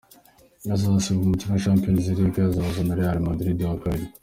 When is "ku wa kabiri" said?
3.61-4.11